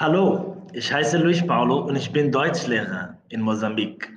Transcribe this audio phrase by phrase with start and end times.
[0.00, 4.16] Hallo, ich heiße Luis Paulo und ich bin Deutschlehrer in Mosambik.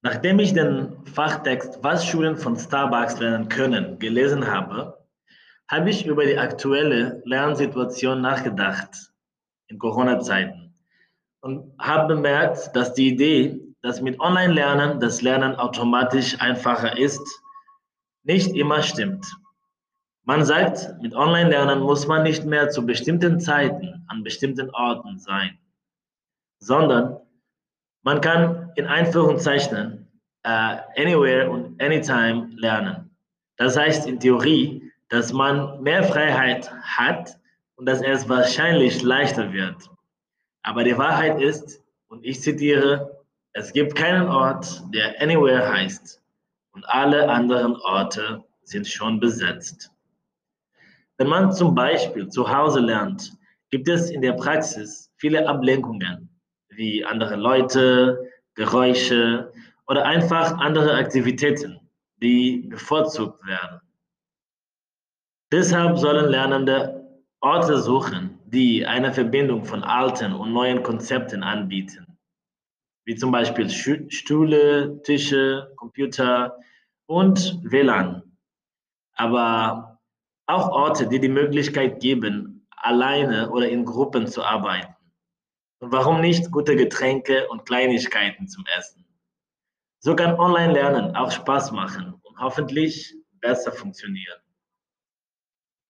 [0.00, 4.96] Nachdem ich den Fachtext Was Schulen von Starbucks lernen können gelesen habe,
[5.70, 9.12] habe ich über die aktuelle Lernsituation nachgedacht
[9.66, 10.72] in Corona-Zeiten
[11.42, 17.20] und habe bemerkt, dass die Idee, dass mit Online-Lernen das Lernen automatisch einfacher ist,
[18.22, 19.26] nicht immer stimmt.
[20.28, 25.56] Man sagt, mit Online-Lernen muss man nicht mehr zu bestimmten Zeiten an bestimmten Orten sein,
[26.58, 27.20] sondern
[28.02, 30.08] man kann in Einführungszeichen
[30.44, 33.16] uh, anywhere und anytime lernen.
[33.56, 37.38] Das heißt in Theorie, dass man mehr Freiheit hat
[37.76, 39.76] und dass es wahrscheinlich leichter wird.
[40.62, 46.20] Aber die Wahrheit ist, und ich zitiere, es gibt keinen Ort, der anywhere heißt
[46.72, 49.92] und alle anderen Orte sind schon besetzt.
[51.18, 53.32] Wenn man zum Beispiel zu Hause lernt,
[53.70, 56.28] gibt es in der Praxis viele Ablenkungen,
[56.68, 59.52] wie andere Leute, Geräusche
[59.86, 61.80] oder einfach andere Aktivitäten,
[62.22, 63.80] die bevorzugt werden.
[65.52, 67.06] Deshalb sollen Lernende
[67.40, 72.18] Orte suchen, die eine Verbindung von alten und neuen Konzepten anbieten,
[73.04, 76.58] wie zum Beispiel Stühle, Tische, Computer
[77.06, 78.22] und WLAN.
[79.14, 79.95] Aber
[80.46, 84.94] auch Orte, die die Möglichkeit geben, alleine oder in Gruppen zu arbeiten.
[85.80, 89.04] Und warum nicht gute Getränke und Kleinigkeiten zum Essen?
[89.98, 94.38] So kann Online-Lernen auch Spaß machen und hoffentlich besser funktionieren.